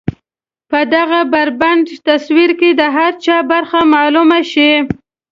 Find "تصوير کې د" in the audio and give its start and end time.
2.07-2.81